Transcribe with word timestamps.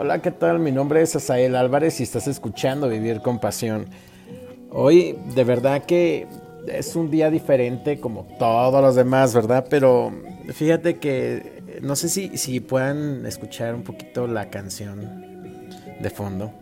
Hola, 0.00 0.22
¿qué 0.22 0.30
tal? 0.30 0.60
Mi 0.60 0.70
nombre 0.70 1.02
es 1.02 1.16
Asael 1.16 1.56
Álvarez 1.56 1.98
y 1.98 2.04
estás 2.04 2.28
escuchando 2.28 2.88
Vivir 2.88 3.20
con 3.20 3.40
Pasión. 3.40 3.86
Hoy 4.70 5.18
de 5.34 5.42
verdad 5.42 5.86
que 5.86 6.28
es 6.68 6.94
un 6.94 7.10
día 7.10 7.30
diferente 7.30 7.98
como 7.98 8.22
todos 8.38 8.80
los 8.80 8.94
demás, 8.94 9.34
¿verdad? 9.34 9.66
Pero 9.68 10.12
fíjate 10.52 10.98
que 10.98 11.80
no 11.82 11.96
sé 11.96 12.08
si, 12.10 12.38
si 12.38 12.60
puedan 12.60 13.26
escuchar 13.26 13.74
un 13.74 13.82
poquito 13.82 14.28
la 14.28 14.50
canción 14.50 15.26
de 15.98 16.10
fondo. 16.10 16.52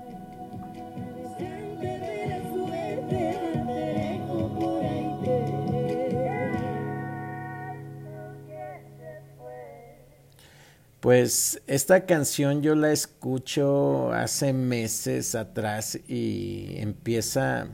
Pues 11.07 11.63
esta 11.69 12.05
canción 12.05 12.63
yo 12.63 12.75
la 12.75 12.91
escucho 12.91 14.11
hace 14.11 14.53
meses 14.53 15.37
atrás 15.37 16.01
y 16.09 16.79
empieza 16.79 17.69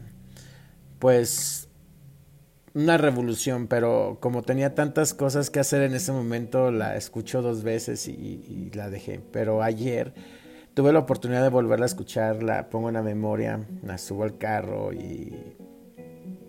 pues 0.98 1.66
una 2.74 2.98
revolución, 2.98 3.68
pero 3.68 4.18
como 4.20 4.42
tenía 4.42 4.74
tantas 4.74 5.14
cosas 5.14 5.48
que 5.48 5.60
hacer 5.60 5.80
en 5.80 5.94
ese 5.94 6.12
momento, 6.12 6.70
la 6.70 6.94
escucho 6.94 7.40
dos 7.40 7.62
veces 7.62 8.06
y, 8.06 8.70
la 8.74 8.90
dejé. 8.90 9.22
Pero 9.32 9.62
ayer 9.62 10.12
tuve 10.74 10.92
la 10.92 10.98
oportunidad 10.98 11.42
de 11.42 11.48
volverla 11.48 11.86
a 11.86 11.88
escuchar, 11.88 12.42
la 12.42 12.68
pongo 12.68 12.88
en 12.88 12.96
la 12.96 13.02
memoria, 13.02 13.66
la 13.82 13.96
subo 13.96 14.24
al 14.24 14.36
carro 14.36 14.92
y, 14.92 15.56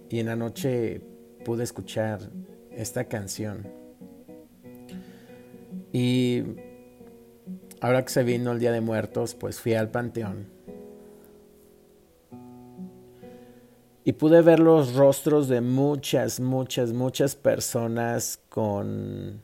y 0.09 0.19
en 0.19 0.25
la 0.25 0.35
noche 0.35 0.99
pude 1.45 1.63
escuchar 1.63 2.29
esta 2.71 3.05
canción. 3.05 3.71
Y 5.93 6.43
ahora 7.83 8.05
que 8.05 8.13
se 8.13 8.23
vino 8.23 8.53
el 8.53 8.59
Día 8.59 8.71
de 8.71 8.79
Muertos, 8.79 9.35
pues 9.35 9.59
fui 9.59 9.73
al 9.73 9.91
panteón. 9.91 10.47
Y 14.05 14.13
pude 14.13 14.41
ver 14.41 14.59
los 14.59 14.95
rostros 14.95 15.49
de 15.49 15.59
muchas, 15.59 16.39
muchas, 16.39 16.93
muchas 16.93 17.35
personas 17.35 18.39
con, 18.47 19.41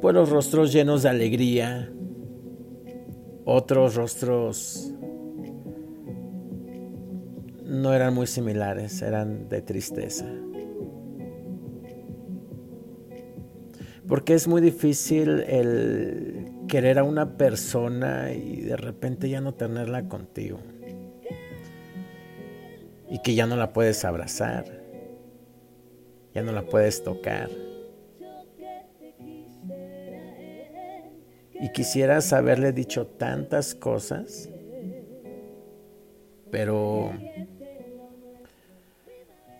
pues 0.00 0.14
los 0.14 0.30
rostros 0.30 0.72
llenos 0.72 1.02
de 1.02 1.08
alegría, 1.08 1.90
otros 3.44 3.96
rostros 3.96 4.92
no 7.64 7.92
eran 7.92 8.14
muy 8.14 8.28
similares, 8.28 9.02
eran 9.02 9.48
de 9.48 9.60
tristeza. 9.60 10.26
Porque 14.08 14.32
es 14.32 14.48
muy 14.48 14.62
difícil 14.62 15.44
el 15.46 16.50
querer 16.66 16.98
a 16.98 17.04
una 17.04 17.36
persona 17.36 18.32
y 18.32 18.62
de 18.62 18.76
repente 18.76 19.28
ya 19.28 19.42
no 19.42 19.52
tenerla 19.52 20.08
contigo. 20.08 20.58
Y 23.10 23.20
que 23.20 23.34
ya 23.34 23.46
no 23.46 23.56
la 23.56 23.72
puedes 23.74 24.04
abrazar. 24.06 24.64
Ya 26.34 26.42
no 26.42 26.52
la 26.52 26.62
puedes 26.62 27.02
tocar. 27.02 27.50
Y 31.60 31.72
quisieras 31.72 32.32
haberle 32.32 32.72
dicho 32.72 33.06
tantas 33.06 33.74
cosas, 33.74 34.48
pero 36.50 37.12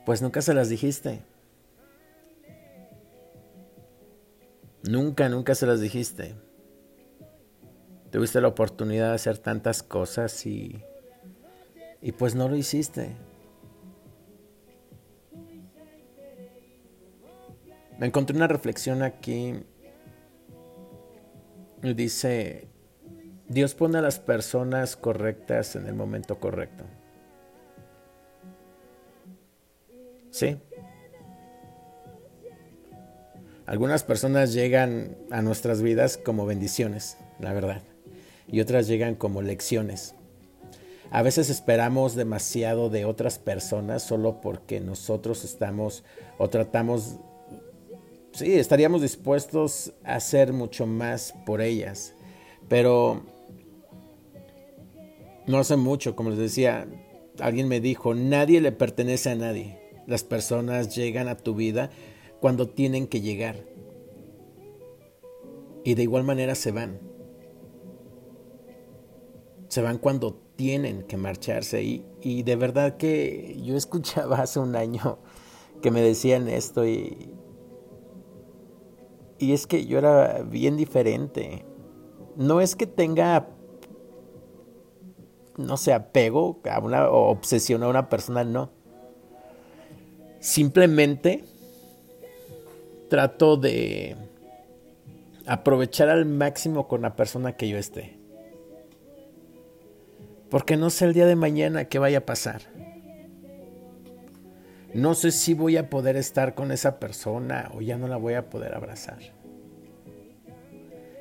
pues 0.07 0.23
nunca 0.23 0.41
se 0.41 0.55
las 0.55 0.69
dijiste. 0.69 1.21
Nunca, 4.89 5.29
nunca 5.29 5.55
se 5.55 5.67
las 5.67 5.83
dijiste. 5.83 6.35
Tuviste 8.11 8.41
la 8.41 8.49
oportunidad 8.49 9.11
de 9.11 9.17
hacer 9.17 9.37
tantas 9.37 9.83
cosas 9.83 10.47
y, 10.47 10.83
y 12.01 12.13
pues 12.13 12.35
no 12.35 12.49
lo 12.49 12.57
hiciste. 12.57 13.15
Me 17.99 18.07
encontré 18.07 18.35
una 18.35 18.47
reflexión 18.47 19.03
aquí. 19.03 19.63
Dice, 21.83 22.67
Dios 23.47 23.75
pone 23.75 23.99
a 23.99 24.01
las 24.01 24.19
personas 24.19 24.97
correctas 24.97 25.77
en 25.77 25.87
el 25.87 25.93
momento 25.93 26.41
correcto. 26.41 26.85
¿Sí? 30.31 30.57
Algunas 33.69 34.03
personas 34.03 34.55
llegan 34.55 35.19
a 35.31 35.43
nuestras 35.43 35.83
vidas 35.83 36.17
como 36.17 36.47
bendiciones, 36.47 37.19
la 37.39 37.53
verdad, 37.53 37.83
y 38.47 38.61
otras 38.61 38.87
llegan 38.87 39.15
como 39.15 39.43
lecciones. 39.43 40.15
A 41.11 41.21
veces 41.21 41.51
esperamos 41.51 42.15
demasiado 42.15 42.89
de 42.89 43.05
otras 43.05 43.39
personas 43.39 44.03
solo 44.03 44.41
porque 44.41 44.81
nosotros 44.81 45.45
estamos 45.45 46.03
o 46.39 46.49
tratamos, 46.49 47.17
sí, 48.33 48.55
estaríamos 48.55 49.03
dispuestos 49.03 49.93
a 50.03 50.15
hacer 50.15 50.55
mucho 50.55 50.87
más 50.87 51.35
por 51.45 51.61
ellas, 51.61 52.15
pero 52.69 53.23
no 55.47 55.59
hace 55.59 55.77
mucho, 55.77 56.17
como 56.17 56.31
les 56.31 56.39
decía, 56.39 56.89
alguien 57.39 57.69
me 57.69 57.81
dijo, 57.81 58.15
nadie 58.15 58.63
le 58.63 58.73
pertenece 58.73 59.29
a 59.29 59.35
nadie. 59.35 59.79
Las 60.07 60.25
personas 60.25 60.97
llegan 60.97 61.29
a 61.29 61.37
tu 61.37 61.55
vida 61.55 61.91
cuando 62.41 62.69
tienen 62.69 63.07
que 63.07 63.21
llegar. 63.21 63.65
Y 65.85 65.95
de 65.95 66.03
igual 66.03 66.25
manera 66.25 66.55
se 66.55 66.73
van. 66.73 67.01
Se 69.69 69.83
van 69.83 69.99
cuando 69.99 70.35
tienen 70.57 71.03
que 71.03 71.17
marcharse. 71.17 71.83
Y, 71.83 72.05
y 72.21 72.43
de 72.43 72.57
verdad 72.57 72.97
que 72.97 73.61
yo 73.63 73.77
escuchaba 73.77 74.39
hace 74.43 74.61
un 74.61 74.77
año 74.77 75.19
que 75.83 75.91
me 75.91 76.03
decían 76.03 76.49
esto 76.49 76.87
y, 76.87 77.33
y 79.39 79.53
es 79.53 79.67
que 79.67 79.87
yo 79.87 79.99
era 79.99 80.43
bien 80.43 80.77
diferente. 80.77 81.65
No 82.37 82.61
es 82.61 82.77
que 82.77 82.87
tenga, 82.87 83.49
no 85.57 85.77
sé, 85.77 85.93
apego 85.93 86.61
a 86.71 86.79
una, 86.81 87.09
o 87.09 87.31
obsesión 87.31 87.83
a 87.83 87.89
una 87.89 88.09
persona, 88.09 88.45
no. 88.45 88.71
Simplemente 90.41 91.45
trato 93.09 93.57
de 93.57 94.17
aprovechar 95.47 96.09
al 96.09 96.27
máximo 96.27 96.89
con 96.89 97.03
la 97.03 97.17
persona 97.17 97.57
que 97.57 97.69
yo 97.69 97.79
esté. 97.79 98.19
Porque 100.51 100.77
no 100.77 100.91
sé 100.91 101.07
el 101.07 101.15
día 101.15 101.27
de 101.27 101.37
mañana 101.37 101.87
qué 101.87 101.99
vaya 101.99 102.19
a 102.19 102.27
pasar. 102.27 102.63
No 104.95 105.15
sé 105.15 105.31
si 105.31 105.53
voy 105.53 105.77
a 105.77 105.91
poder 105.91 106.17
estar 106.17 106.55
con 106.55 106.73
esa 106.73 106.99
persona 106.99 107.71
o 107.75 107.83
ya 107.83 107.99
no 107.99 108.09
la 108.09 108.17
voy 108.17 108.35
a 108.35 108.49
poder 108.49 108.75
abrazar. 108.75 109.19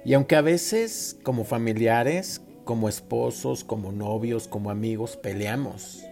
Y 0.06 0.14
aunque 0.14 0.38
a 0.38 0.42
veces 0.42 1.18
como 1.24 1.44
familiares, 1.44 2.42
como 2.64 2.88
esposos, 2.88 3.66
como 3.66 3.92
novios, 3.92 4.48
como 4.48 4.70
amigos, 4.70 5.18
peleamos 5.18 6.07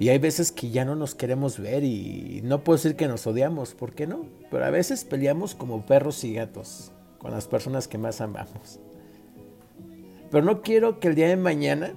y 0.00 0.10
hay 0.10 0.18
veces 0.18 0.52
que 0.52 0.70
ya 0.70 0.84
no 0.84 0.94
nos 0.94 1.14
queremos 1.14 1.58
ver 1.58 1.82
y 1.82 2.40
no 2.44 2.62
puedo 2.62 2.76
decir 2.76 2.94
que 2.94 3.08
nos 3.08 3.26
odiamos, 3.26 3.74
¿por 3.74 3.94
qué 3.94 4.06
no? 4.06 4.26
Pero 4.50 4.64
a 4.64 4.70
veces 4.70 5.04
peleamos 5.04 5.56
como 5.56 5.84
perros 5.86 6.22
y 6.22 6.34
gatos 6.34 6.92
con 7.18 7.32
las 7.32 7.48
personas 7.48 7.88
que 7.88 7.98
más 7.98 8.20
amamos. 8.20 8.78
Pero 10.30 10.44
no 10.44 10.62
quiero 10.62 11.00
que 11.00 11.08
el 11.08 11.16
día 11.16 11.28
de 11.28 11.36
mañana 11.36 11.94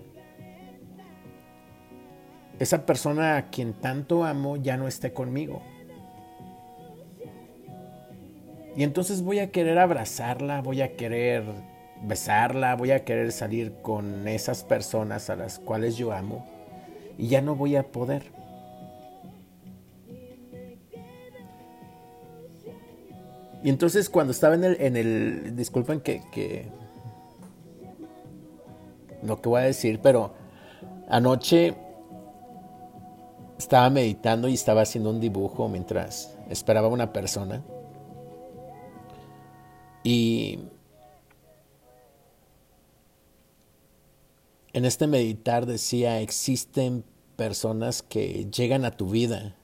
esa 2.58 2.86
persona 2.86 3.38
a 3.38 3.50
quien 3.50 3.74
tanto 3.74 4.24
amo 4.24 4.58
ya 4.58 4.78
no 4.78 4.88
esté 4.88 5.14
conmigo. 5.14 5.62
Y 8.76 8.84
entonces 8.84 9.22
voy 9.22 9.40
a 9.40 9.52
querer 9.52 9.78
abrazarla, 9.78 10.62
voy 10.62 10.82
a 10.82 10.96
querer 10.96 11.44
besarla, 12.04 12.76
voy 12.76 12.92
a 12.92 13.04
querer 13.04 13.32
salir 13.32 13.74
con 13.84 14.28
esas 14.28 14.64
personas 14.64 15.30
a 15.30 15.36
las 15.36 15.60
cuales 15.60 15.98
yo 15.98 16.14
amo 16.14 16.61
y 17.22 17.28
ya 17.28 17.40
no 17.40 17.56
voy 17.56 17.76
a 17.76 17.84
poder. 17.84 18.24
Y 23.64 23.70
entonces 23.70 24.10
cuando 24.10 24.32
estaba 24.32 24.56
en 24.56 24.64
el, 24.64 24.82
en 24.82 24.98
el 24.98 25.56
disculpen 25.56 26.02
que, 26.02 26.24
que 26.32 26.66
lo 29.22 29.40
que 29.40 29.50
voy 29.50 29.62
a 29.62 29.66
decir, 29.66 30.00
pero 30.02 30.32
anoche 31.10 31.76
estaba 33.56 33.88
meditando 33.92 34.48
y 34.48 34.56
estaba 34.56 34.82
haciendo 34.82 35.12
un 35.12 35.20
dibujo 35.20 35.70
mientras 35.70 36.36
esperaba 36.50 36.88
a 36.88 36.90
una 36.90 37.14
persona. 37.14 37.62
Y 40.04 40.58
en 44.74 44.86
este 44.86 45.06
meditar 45.06 45.68
decía, 45.68 46.20
existen 46.20 47.04
personas 47.42 48.04
que 48.04 48.46
llegan 48.56 48.86
a 48.86 48.92
tu 48.92 49.10
vida 49.10 49.56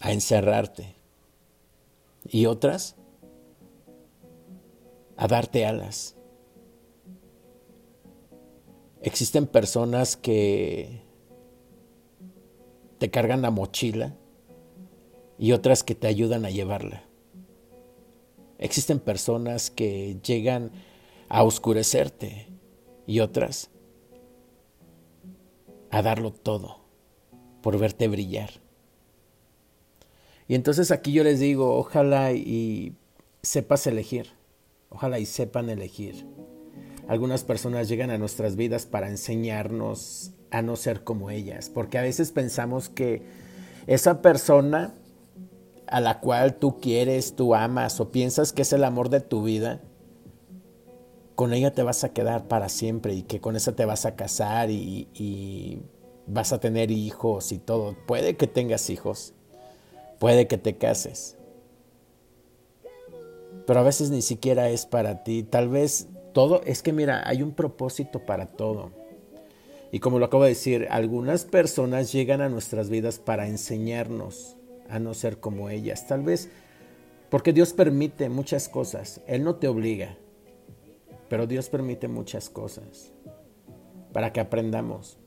a 0.00 0.10
encerrarte 0.10 0.96
y 2.24 2.46
otras 2.46 2.96
a 5.18 5.28
darte 5.28 5.66
alas. 5.66 6.16
Existen 9.02 9.46
personas 9.46 10.16
que 10.16 11.02
te 12.96 13.10
cargan 13.10 13.42
la 13.42 13.50
mochila 13.50 14.16
y 15.38 15.52
otras 15.52 15.84
que 15.84 15.94
te 15.94 16.06
ayudan 16.06 16.46
a 16.46 16.50
llevarla. 16.50 17.04
Existen 18.56 18.98
personas 18.98 19.70
que 19.70 20.16
llegan 20.24 20.70
a 21.28 21.42
oscurecerte 21.42 22.46
y 23.06 23.20
otras 23.20 23.68
a 25.90 26.02
darlo 26.02 26.32
todo 26.32 26.80
por 27.62 27.78
verte 27.78 28.08
brillar. 28.08 28.50
Y 30.48 30.54
entonces 30.54 30.90
aquí 30.90 31.12
yo 31.12 31.24
les 31.24 31.40
digo, 31.40 31.76
ojalá 31.76 32.32
y 32.32 32.94
sepas 33.42 33.86
elegir, 33.86 34.28
ojalá 34.90 35.18
y 35.18 35.26
sepan 35.26 35.70
elegir. 35.70 36.26
Algunas 37.08 37.44
personas 37.44 37.88
llegan 37.88 38.10
a 38.10 38.18
nuestras 38.18 38.56
vidas 38.56 38.86
para 38.86 39.08
enseñarnos 39.08 40.32
a 40.50 40.62
no 40.62 40.76
ser 40.76 41.04
como 41.04 41.30
ellas, 41.30 41.70
porque 41.70 41.98
a 41.98 42.02
veces 42.02 42.32
pensamos 42.32 42.88
que 42.88 43.22
esa 43.86 44.22
persona 44.22 44.94
a 45.86 46.00
la 46.00 46.20
cual 46.20 46.56
tú 46.56 46.80
quieres, 46.80 47.36
tú 47.36 47.54
amas 47.54 48.00
o 48.00 48.10
piensas 48.10 48.52
que 48.52 48.62
es 48.62 48.72
el 48.72 48.84
amor 48.84 49.08
de 49.08 49.20
tu 49.20 49.42
vida, 49.42 49.80
con 51.36 51.52
ella 51.52 51.72
te 51.72 51.82
vas 51.82 52.02
a 52.02 52.14
quedar 52.14 52.48
para 52.48 52.70
siempre 52.70 53.14
y 53.14 53.22
que 53.22 53.40
con 53.40 53.56
esa 53.56 53.76
te 53.76 53.84
vas 53.84 54.06
a 54.06 54.16
casar 54.16 54.70
y, 54.70 55.82
vas 56.26 56.52
a 56.52 56.58
tener 56.58 56.90
hijos 56.90 57.52
y 57.52 57.58
todo. 57.58 57.94
Puede 58.06 58.36
que 58.36 58.48
tengas 58.48 58.90
hijos, 58.90 59.32
puede 60.18 60.48
que 60.48 60.58
te 60.58 60.76
cases, 60.76 61.36
pero 63.66 63.80
a 63.80 63.84
veces 63.84 64.10
ni 64.10 64.22
siquiera 64.22 64.70
es 64.70 64.86
para 64.86 65.22
ti. 65.22 65.44
Tal 65.44 65.68
vez 65.68 66.08
todo, 66.32 66.62
es 66.64 66.82
que 66.82 66.92
mira, 66.92 67.22
hay 67.28 67.42
un 67.42 67.52
propósito 67.52 68.24
para 68.26 68.46
todo. 68.46 68.90
Y 69.92 70.00
como 70.00 70.18
lo 70.18 70.26
acabo 70.26 70.42
de 70.42 70.48
decir, 70.50 70.88
algunas 70.90 71.44
personas 71.44 72.12
llegan 72.12 72.40
a 72.40 72.48
nuestras 72.48 72.88
vidas 72.88 73.18
para 73.18 73.46
enseñarnos 73.46 74.56
a 74.88 74.98
no 74.98 75.14
ser 75.14 75.38
como 75.38 75.68
ellas. 75.68 76.06
Tal 76.08 76.22
vez 76.22 76.48
porque 77.30 77.52
Dios 77.52 77.72
permite 77.72 78.28
muchas 78.30 78.68
cosas. 78.68 79.20
Él 79.26 79.44
no 79.44 79.56
te 79.56 79.68
obliga, 79.68 80.16
pero 81.28 81.46
Dios 81.46 81.68
permite 81.68 82.08
muchas 82.08 82.48
cosas 82.48 83.12
para 84.12 84.32
que 84.32 84.40
aprendamos. 84.40 85.18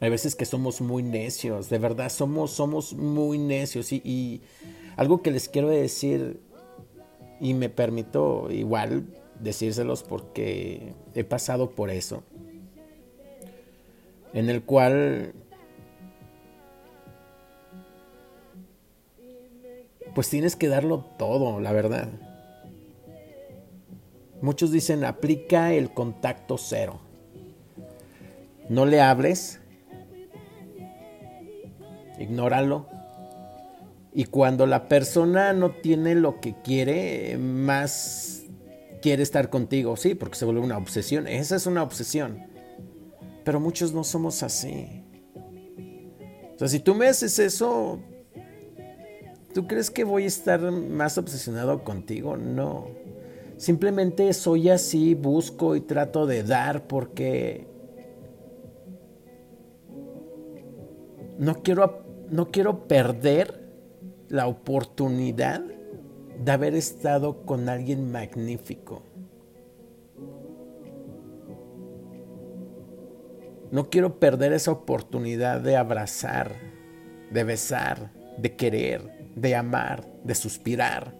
Hay 0.00 0.10
veces 0.10 0.34
que 0.34 0.46
somos 0.46 0.80
muy 0.80 1.02
necios, 1.02 1.68
de 1.68 1.78
verdad 1.78 2.10
somos, 2.10 2.50
somos 2.52 2.94
muy 2.94 3.38
necios. 3.38 3.92
Y, 3.92 4.00
y 4.04 4.42
algo 4.96 5.22
que 5.22 5.30
les 5.30 5.48
quiero 5.48 5.68
decir, 5.68 6.40
y 7.40 7.54
me 7.54 7.68
permito 7.68 8.50
igual 8.50 9.06
decírselos 9.40 10.02
porque 10.02 10.94
he 11.14 11.24
pasado 11.24 11.70
por 11.70 11.90
eso, 11.90 12.22
en 14.32 14.48
el 14.48 14.62
cual 14.62 15.34
pues 20.14 20.28
tienes 20.28 20.56
que 20.56 20.68
darlo 20.68 21.04
todo, 21.18 21.60
la 21.60 21.72
verdad. 21.72 22.08
Muchos 24.42 24.70
dicen 24.70 25.04
aplica 25.04 25.72
el 25.72 25.92
contacto 25.92 26.56
cero. 26.58 27.00
No 28.68 28.86
le 28.86 29.00
hables, 29.00 29.60
ignóralo. 32.18 32.86
Y 34.12 34.24
cuando 34.24 34.66
la 34.66 34.88
persona 34.88 35.52
no 35.52 35.70
tiene 35.70 36.14
lo 36.14 36.40
que 36.40 36.54
quiere, 36.62 37.38
más 37.38 38.42
quiere 39.02 39.22
estar 39.22 39.50
contigo, 39.50 39.96
sí, 39.96 40.14
porque 40.14 40.36
se 40.36 40.44
vuelve 40.44 40.60
una 40.60 40.78
obsesión. 40.78 41.26
Esa 41.26 41.56
es 41.56 41.66
una 41.66 41.82
obsesión. 41.82 42.46
Pero 43.44 43.60
muchos 43.60 43.92
no 43.92 44.04
somos 44.04 44.42
así. 44.42 45.04
O 46.54 46.58
sea, 46.58 46.68
si 46.68 46.80
tú 46.80 46.94
me 46.94 47.08
haces 47.08 47.38
eso, 47.38 48.00
¿Tú 49.52 49.66
crees 49.66 49.90
que 49.90 50.04
voy 50.04 50.24
a 50.24 50.28
estar 50.28 50.60
más 50.70 51.18
obsesionado 51.18 51.82
contigo? 51.82 52.36
No. 52.36 52.88
Simplemente 53.60 54.32
soy 54.32 54.70
así, 54.70 55.12
busco 55.14 55.76
y 55.76 55.82
trato 55.82 56.24
de 56.24 56.42
dar 56.42 56.86
porque 56.86 57.66
no 61.36 61.62
quiero, 61.62 62.06
no 62.30 62.50
quiero 62.50 62.88
perder 62.88 63.68
la 64.30 64.46
oportunidad 64.46 65.62
de 66.42 66.50
haber 66.50 66.74
estado 66.74 67.44
con 67.44 67.68
alguien 67.68 68.10
magnífico. 68.10 69.02
No 73.70 73.90
quiero 73.90 74.18
perder 74.18 74.54
esa 74.54 74.72
oportunidad 74.72 75.60
de 75.60 75.76
abrazar, 75.76 76.54
de 77.30 77.44
besar, 77.44 78.10
de 78.38 78.56
querer 78.56 79.20
de 79.36 79.54
amar, 79.54 80.06
de 80.24 80.34
suspirar. 80.34 81.19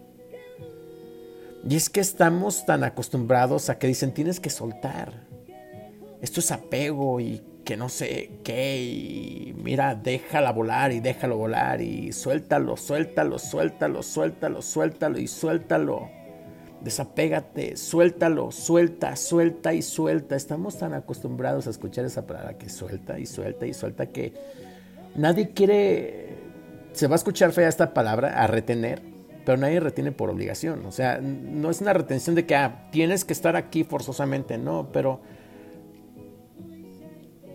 Y 1.67 1.75
es 1.75 1.89
que 1.89 1.99
estamos 1.99 2.65
tan 2.65 2.83
acostumbrados 2.83 3.69
a 3.69 3.77
que 3.77 3.87
dicen 3.87 4.13
tienes 4.13 4.39
que 4.39 4.49
soltar. 4.49 5.13
Esto 6.21 6.39
es 6.39 6.51
apego 6.51 7.19
y 7.19 7.41
que 7.63 7.77
no 7.77 7.89
sé 7.89 8.39
qué. 8.43 8.81
Y 8.81 9.55
mira, 9.61 9.95
déjala 9.95 10.51
volar 10.51 10.91
y 10.91 10.99
déjalo 10.99 11.37
volar 11.37 11.81
y 11.81 12.11
suéltalo, 12.11 12.77
suéltalo, 12.77 13.37
suéltalo, 13.37 14.03
suéltalo, 14.03 14.61
suéltalo 14.61 15.19
y 15.19 15.27
suéltalo. 15.27 16.09
Desapégate, 16.81 17.77
suéltalo, 17.77 18.51
suelta, 18.51 19.15
suelta 19.15 19.73
y 19.73 19.83
suelta. 19.83 20.35
Estamos 20.35 20.79
tan 20.79 20.93
acostumbrados 20.93 21.67
a 21.67 21.69
escuchar 21.69 22.05
esa 22.05 22.25
palabra 22.25 22.57
que 22.57 22.69
suelta 22.69 23.19
y 23.19 23.27
suelta 23.27 23.67
y 23.67 23.73
suelta 23.73 24.07
que 24.07 24.33
nadie 25.15 25.51
quiere 25.51 26.31
se 26.93 27.07
va 27.07 27.15
a 27.15 27.17
escuchar 27.17 27.51
fea 27.51 27.69
esta 27.69 27.93
palabra, 27.93 28.41
a 28.41 28.47
retener, 28.47 29.01
pero 29.45 29.57
nadie 29.57 29.79
retiene 29.79 30.11
por 30.11 30.29
obligación. 30.29 30.85
O 30.85 30.91
sea, 30.91 31.19
no 31.21 31.69
es 31.69 31.81
una 31.81 31.93
retención 31.93 32.35
de 32.35 32.45
que 32.45 32.55
ah, 32.55 32.87
tienes 32.91 33.25
que 33.25 33.33
estar 33.33 33.55
aquí 33.55 33.83
forzosamente, 33.83 34.57
no, 34.57 34.89
pero 34.91 35.21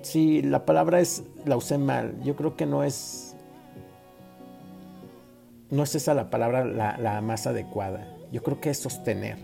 si 0.02 0.42
la 0.42 0.64
palabra 0.64 1.00
es, 1.00 1.24
la 1.44 1.56
usé 1.56 1.78
mal, 1.78 2.14
yo 2.22 2.36
creo 2.36 2.56
que 2.56 2.66
no 2.66 2.84
es, 2.84 3.36
no 5.70 5.82
es 5.82 5.94
esa 5.94 6.14
la 6.14 6.30
palabra 6.30 6.64
la, 6.64 6.96
la 6.98 7.20
más 7.20 7.46
adecuada. 7.46 8.06
Yo 8.32 8.42
creo 8.42 8.60
que 8.60 8.70
es 8.70 8.78
sostener. 8.78 9.38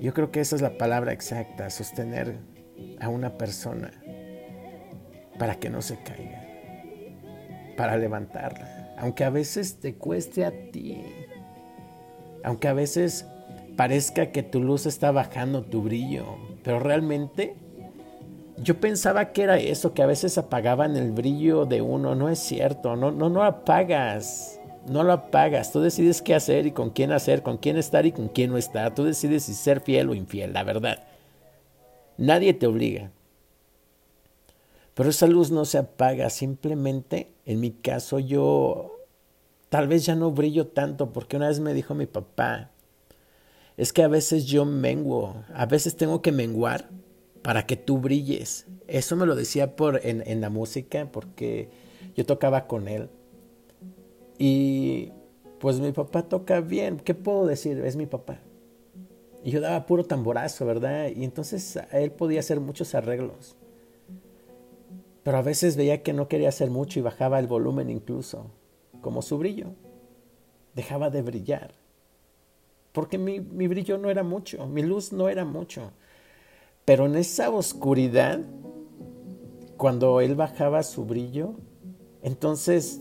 Yo 0.00 0.14
creo 0.14 0.30
que 0.30 0.40
esa 0.40 0.56
es 0.56 0.62
la 0.62 0.78
palabra 0.78 1.12
exacta, 1.12 1.68
sostener 1.68 2.38
a 3.00 3.08
una 3.08 3.36
persona 3.36 3.90
para 5.38 5.56
que 5.56 5.68
no 5.68 5.82
se 5.82 5.98
caiga 6.02 6.50
para 7.80 7.96
levantarla. 7.96 8.79
Aunque 9.00 9.24
a 9.24 9.30
veces 9.30 9.80
te 9.80 9.94
cueste 9.94 10.44
a 10.44 10.50
ti. 10.70 11.02
Aunque 12.44 12.68
a 12.68 12.74
veces 12.74 13.26
parezca 13.76 14.30
que 14.30 14.42
tu 14.42 14.60
luz 14.60 14.84
está 14.84 15.10
bajando, 15.10 15.62
tu 15.62 15.82
brillo. 15.82 16.26
Pero 16.62 16.80
realmente 16.80 17.54
yo 18.58 18.78
pensaba 18.78 19.32
que 19.32 19.42
era 19.42 19.58
eso, 19.58 19.94
que 19.94 20.02
a 20.02 20.06
veces 20.06 20.36
apagaban 20.36 20.96
el 20.96 21.12
brillo 21.12 21.64
de 21.64 21.80
uno. 21.80 22.14
No 22.14 22.28
es 22.28 22.38
cierto, 22.38 22.94
no, 22.94 23.10
no, 23.10 23.30
no 23.30 23.42
apagas. 23.42 24.60
No 24.86 25.02
lo 25.02 25.12
apagas. 25.12 25.72
Tú 25.72 25.80
decides 25.80 26.20
qué 26.20 26.34
hacer 26.34 26.66
y 26.66 26.72
con 26.72 26.90
quién 26.90 27.12
hacer, 27.12 27.42
con 27.42 27.56
quién 27.56 27.78
estar 27.78 28.04
y 28.04 28.12
con 28.12 28.28
quién 28.28 28.50
no 28.50 28.58
estar. 28.58 28.94
Tú 28.94 29.04
decides 29.04 29.44
si 29.44 29.54
ser 29.54 29.80
fiel 29.80 30.10
o 30.10 30.14
infiel, 30.14 30.52
la 30.52 30.62
verdad. 30.62 31.04
Nadie 32.18 32.52
te 32.52 32.66
obliga. 32.66 33.10
Pero 34.92 35.08
esa 35.08 35.26
luz 35.26 35.50
no 35.50 35.64
se 35.64 35.78
apaga, 35.78 36.28
simplemente 36.28 37.30
en 37.50 37.58
mi 37.58 37.72
caso 37.72 38.20
yo 38.20 38.92
tal 39.70 39.88
vez 39.88 40.06
ya 40.06 40.14
no 40.14 40.30
brillo 40.30 40.68
tanto 40.68 41.12
porque 41.12 41.36
una 41.36 41.48
vez 41.48 41.58
me 41.58 41.74
dijo 41.74 41.96
mi 41.96 42.06
papá, 42.06 42.70
es 43.76 43.92
que 43.92 44.04
a 44.04 44.08
veces 44.08 44.44
yo 44.46 44.64
menguo, 44.64 45.42
a 45.52 45.66
veces 45.66 45.96
tengo 45.96 46.22
que 46.22 46.30
menguar 46.30 46.90
para 47.42 47.66
que 47.66 47.74
tú 47.74 47.98
brilles. 47.98 48.68
Eso 48.86 49.16
me 49.16 49.26
lo 49.26 49.34
decía 49.34 49.74
por, 49.74 50.00
en, 50.06 50.22
en 50.28 50.40
la 50.40 50.48
música 50.48 51.10
porque 51.10 51.70
yo 52.14 52.24
tocaba 52.24 52.68
con 52.68 52.86
él. 52.86 53.08
Y 54.38 55.10
pues 55.58 55.80
mi 55.80 55.90
papá 55.90 56.28
toca 56.28 56.60
bien, 56.60 56.98
¿qué 56.98 57.14
puedo 57.14 57.46
decir? 57.46 57.84
Es 57.84 57.96
mi 57.96 58.06
papá. 58.06 58.38
Y 59.42 59.50
yo 59.50 59.60
daba 59.60 59.86
puro 59.86 60.04
tamborazo, 60.04 60.66
¿verdad? 60.66 61.08
Y 61.08 61.24
entonces 61.24 61.80
él 61.90 62.12
podía 62.12 62.38
hacer 62.38 62.60
muchos 62.60 62.94
arreglos. 62.94 63.56
Pero 65.22 65.36
a 65.36 65.42
veces 65.42 65.76
veía 65.76 66.02
que 66.02 66.12
no 66.12 66.28
quería 66.28 66.48
hacer 66.48 66.70
mucho 66.70 66.98
y 66.98 67.02
bajaba 67.02 67.38
el 67.38 67.46
volumen 67.46 67.90
incluso, 67.90 68.50
como 69.00 69.22
su 69.22 69.38
brillo. 69.38 69.68
Dejaba 70.74 71.10
de 71.10 71.22
brillar. 71.22 71.74
Porque 72.92 73.18
mi, 73.18 73.40
mi 73.40 73.68
brillo 73.68 73.98
no 73.98 74.10
era 74.10 74.22
mucho, 74.22 74.66
mi 74.66 74.82
luz 74.82 75.12
no 75.12 75.28
era 75.28 75.44
mucho. 75.44 75.92
Pero 76.84 77.06
en 77.06 77.14
esa 77.16 77.50
oscuridad, 77.50 78.40
cuando 79.76 80.20
él 80.20 80.34
bajaba 80.34 80.82
su 80.82 81.04
brillo, 81.04 81.54
entonces 82.22 83.00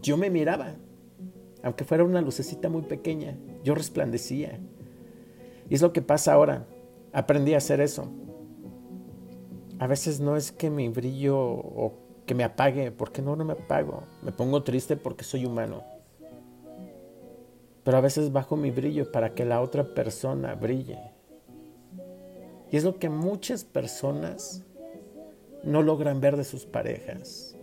yo 0.00 0.16
me 0.16 0.30
miraba 0.30 0.76
aunque 1.62 1.84
fuera 1.84 2.04
una 2.04 2.20
lucecita 2.20 2.68
muy 2.68 2.82
pequeña, 2.82 3.36
yo 3.62 3.74
resplandecía. 3.74 4.58
Y 5.70 5.74
es 5.74 5.82
lo 5.82 5.92
que 5.92 6.02
pasa 6.02 6.32
ahora. 6.32 6.66
Aprendí 7.12 7.54
a 7.54 7.58
hacer 7.58 7.80
eso. 7.80 8.08
A 9.82 9.88
veces 9.88 10.20
no 10.20 10.36
es 10.36 10.52
que 10.52 10.70
mi 10.70 10.88
brillo 10.88 11.36
o 11.36 11.94
que 12.24 12.36
me 12.36 12.44
apague, 12.44 12.92
porque 12.92 13.20
no, 13.20 13.34
no 13.34 13.44
me 13.44 13.54
apago. 13.54 14.04
Me 14.22 14.30
pongo 14.30 14.62
triste 14.62 14.96
porque 14.96 15.24
soy 15.24 15.44
humano. 15.44 15.82
Pero 17.82 17.96
a 17.96 18.00
veces 18.00 18.30
bajo 18.30 18.54
mi 18.54 18.70
brillo 18.70 19.10
para 19.10 19.34
que 19.34 19.44
la 19.44 19.60
otra 19.60 19.92
persona 19.92 20.54
brille. 20.54 21.00
Y 22.70 22.76
es 22.76 22.84
lo 22.84 23.00
que 23.00 23.08
muchas 23.08 23.64
personas 23.64 24.62
no 25.64 25.82
logran 25.82 26.20
ver 26.20 26.36
de 26.36 26.44
sus 26.44 26.64
parejas. 26.64 27.56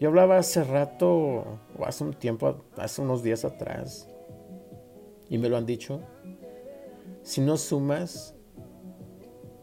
Yo 0.00 0.08
hablaba 0.08 0.38
hace 0.38 0.64
rato, 0.64 1.60
o 1.78 1.84
hace 1.84 2.04
un 2.04 2.14
tiempo, 2.14 2.64
hace 2.78 3.02
unos 3.02 3.22
días 3.22 3.44
atrás, 3.44 4.08
y 5.28 5.36
me 5.36 5.50
lo 5.50 5.58
han 5.58 5.66
dicho, 5.66 6.00
si 7.22 7.42
no 7.42 7.58
sumas, 7.58 8.34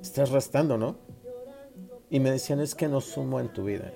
estás 0.06 0.32
restando, 0.32 0.78
¿no? 0.78 0.96
Y 2.10 2.20
me 2.20 2.32
decían, 2.32 2.60
es 2.60 2.76
que 2.76 2.88
no 2.88 3.02
sumo 3.02 3.40
en 3.40 3.52
tu 3.52 3.64
vida. 3.64 3.92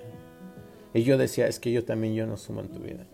Y 0.92 1.02
yo 1.02 1.16
decía, 1.16 1.46
es 1.46 1.60
que 1.60 1.70
yo 1.70 1.84
también 1.84 2.14
yo 2.14 2.26
no 2.26 2.36
sumo 2.36 2.60
en 2.60 2.68
tu 2.68 2.80
vida. 2.80 3.06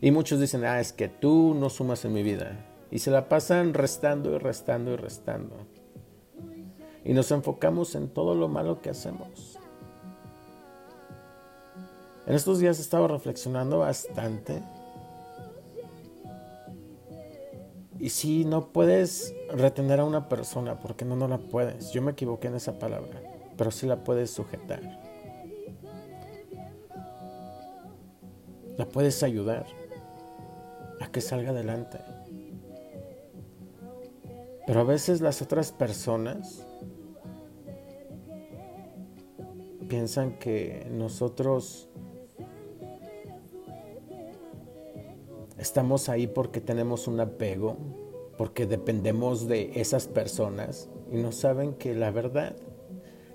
Y 0.00 0.10
muchos 0.10 0.40
dicen, 0.40 0.64
ah, 0.64 0.80
es 0.80 0.92
que 0.92 1.08
tú 1.08 1.54
no 1.58 1.70
sumas 1.70 2.04
en 2.04 2.12
mi 2.12 2.22
vida. 2.22 2.64
Y 2.90 3.00
se 3.00 3.10
la 3.10 3.28
pasan 3.28 3.74
restando 3.74 4.34
y 4.34 4.38
restando 4.38 4.92
y 4.92 4.96
restando. 4.96 5.56
Y 7.04 7.12
nos 7.12 7.30
enfocamos 7.30 7.94
en 7.94 8.08
todo 8.08 8.34
lo 8.34 8.48
malo 8.48 8.80
que 8.80 8.90
hacemos. 8.90 9.58
En 12.26 12.34
estos 12.34 12.58
días 12.58 12.78
he 12.78 12.82
estado 12.82 13.08
reflexionando 13.08 13.78
bastante. 13.80 14.62
Y 17.98 18.10
si 18.10 18.44
no 18.44 18.72
puedes 18.72 19.34
retener 19.52 20.00
a 20.00 20.04
una 20.04 20.28
persona, 20.28 20.78
porque 20.80 21.04
no, 21.04 21.16
no 21.16 21.28
la 21.28 21.38
puedes. 21.38 21.92
Yo 21.92 22.02
me 22.02 22.12
equivoqué 22.12 22.48
en 22.48 22.56
esa 22.56 22.78
palabra, 22.78 23.22
pero 23.56 23.70
sí 23.70 23.86
la 23.86 24.04
puedes 24.04 24.30
sujetar. 24.30 24.82
La 28.76 28.86
puedes 28.86 29.22
ayudar 29.22 29.66
a 31.00 31.10
que 31.10 31.20
salga 31.20 31.50
adelante. 31.50 31.98
Pero 34.66 34.80
a 34.80 34.84
veces 34.84 35.20
las 35.20 35.40
otras 35.40 35.72
personas 35.72 36.66
piensan 39.88 40.38
que 40.38 40.86
nosotros 40.90 41.85
estamos 45.66 46.08
ahí 46.08 46.26
porque 46.26 46.60
tenemos 46.60 47.08
un 47.08 47.20
apego, 47.20 47.76
porque 48.38 48.66
dependemos 48.66 49.48
de 49.48 49.80
esas 49.80 50.06
personas 50.06 50.88
y 51.10 51.16
no 51.16 51.32
saben 51.32 51.74
que 51.74 51.94
la 51.94 52.10
verdad, 52.10 52.56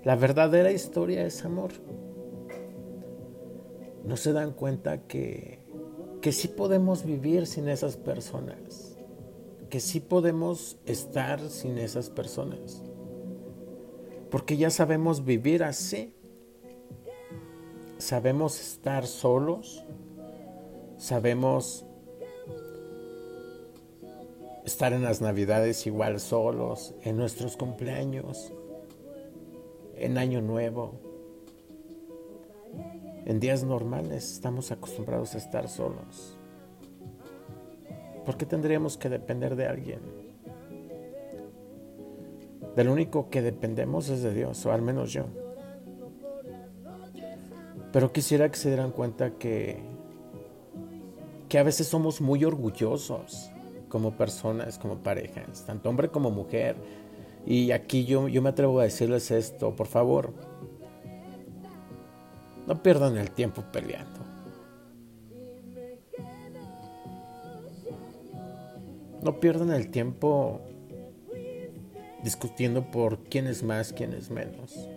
la 0.04 0.16
verdadera 0.16 0.72
historia 0.72 1.24
es 1.24 1.44
amor. 1.44 1.72
No 4.04 4.16
se 4.16 4.32
dan 4.32 4.52
cuenta 4.52 5.06
que, 5.06 5.60
que 6.20 6.32
sí 6.32 6.48
podemos 6.48 7.04
vivir 7.04 7.46
sin 7.46 7.68
esas 7.68 7.96
personas, 7.96 8.96
que 9.70 9.78
sí 9.78 10.00
podemos 10.00 10.78
estar 10.86 11.40
sin 11.48 11.78
esas 11.78 12.10
personas, 12.10 12.82
porque 14.30 14.56
ya 14.56 14.70
sabemos 14.70 15.24
vivir 15.24 15.62
así 15.62 16.14
sabemos 18.02 18.60
estar 18.60 19.06
solos, 19.06 19.84
sabemos 20.96 21.86
estar 24.64 24.92
en 24.92 25.02
las 25.02 25.20
navidades 25.20 25.86
igual 25.86 26.20
solos, 26.20 26.94
en 27.02 27.16
nuestros 27.16 27.56
cumpleaños, 27.56 28.52
en 29.96 30.18
año 30.18 30.40
nuevo. 30.40 31.00
En 33.24 33.40
días 33.40 33.64
normales 33.64 34.32
estamos 34.32 34.70
acostumbrados 34.72 35.34
a 35.34 35.38
estar 35.38 35.68
solos. 35.68 36.36
¿Por 38.24 38.36
qué 38.36 38.46
tendríamos 38.46 38.96
que 38.96 39.08
depender 39.08 39.56
de 39.56 39.66
alguien? 39.66 40.00
Del 42.76 42.88
único 42.88 43.30
que 43.30 43.42
dependemos 43.42 44.08
es 44.08 44.22
de 44.22 44.32
Dios, 44.32 44.64
o 44.64 44.72
al 44.72 44.80
menos 44.80 45.12
yo. 45.12 45.26
Pero 47.92 48.12
quisiera 48.12 48.48
que 48.48 48.56
se 48.56 48.68
dieran 48.68 48.92
cuenta 48.92 49.32
que, 49.32 49.82
que 51.48 51.58
a 51.58 51.62
veces 51.62 51.88
somos 51.88 52.20
muy 52.20 52.44
orgullosos 52.44 53.51
como 53.92 54.12
personas, 54.12 54.78
como 54.78 55.02
parejas, 55.02 55.66
tanto 55.66 55.90
hombre 55.90 56.08
como 56.08 56.30
mujer. 56.30 56.76
Y 57.44 57.72
aquí 57.72 58.06
yo, 58.06 58.26
yo 58.26 58.40
me 58.40 58.48
atrevo 58.48 58.80
a 58.80 58.84
decirles 58.84 59.30
esto, 59.30 59.76
por 59.76 59.86
favor, 59.86 60.32
no 62.66 62.82
pierdan 62.82 63.18
el 63.18 63.30
tiempo 63.30 63.62
peleando. 63.70 64.20
No 69.22 69.38
pierdan 69.40 69.72
el 69.72 69.90
tiempo 69.90 70.62
discutiendo 72.24 72.90
por 72.90 73.18
quién 73.24 73.46
es 73.46 73.62
más, 73.62 73.92
quién 73.92 74.14
es 74.14 74.30
menos. 74.30 74.88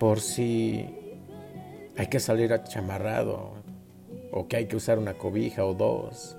Por 0.00 0.20
si 0.20 0.86
hay 1.98 2.06
que 2.06 2.20
salir 2.20 2.58
chamarrado, 2.64 3.50
o 4.32 4.48
que 4.48 4.56
hay 4.56 4.66
que 4.66 4.76
usar 4.76 4.98
una 4.98 5.12
cobija 5.12 5.66
o 5.66 5.74
dos, 5.74 6.37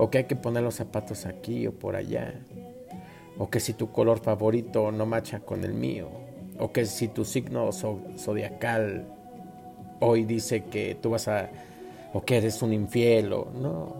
o 0.00 0.10
que 0.10 0.16
hay 0.16 0.24
que 0.24 0.34
poner 0.34 0.62
los 0.62 0.76
zapatos 0.76 1.26
aquí 1.26 1.66
o 1.66 1.72
por 1.72 1.94
allá, 1.94 2.32
o 3.36 3.50
que 3.50 3.60
si 3.60 3.74
tu 3.74 3.92
color 3.92 4.20
favorito 4.20 4.90
no 4.90 5.04
macha 5.04 5.40
con 5.40 5.62
el 5.62 5.74
mío, 5.74 6.08
o 6.58 6.72
que 6.72 6.86
si 6.86 7.08
tu 7.08 7.26
signo 7.26 7.70
zodiacal 7.70 9.06
hoy 10.00 10.24
dice 10.24 10.64
que 10.64 10.94
tú 10.94 11.10
vas 11.10 11.28
a, 11.28 11.50
o 12.14 12.24
que 12.24 12.38
eres 12.38 12.62
un 12.62 12.72
infiel, 12.72 13.30
o 13.34 13.50
no. 13.52 13.94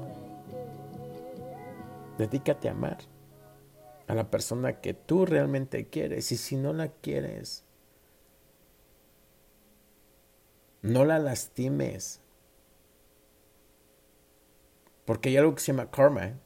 Dedícate 2.17 2.69
a 2.69 2.73
amar 2.73 2.97
a 4.07 4.15
la 4.15 4.31
persona 4.31 4.81
que 4.81 4.95
tú 4.95 5.27
realmente 5.27 5.85
quieres, 5.85 6.33
y 6.33 6.39
si 6.39 6.57
no 6.57 6.73
la 6.73 6.89
quieres, 6.89 7.65
No 10.83 11.05
la 11.05 11.19
lastimes. 11.19 12.20
Porque 15.11 15.31
hay 15.31 15.39
algo 15.39 15.57
que 15.57 15.61
se 15.61 15.73
llama 15.73 15.91
karma. 15.91 16.39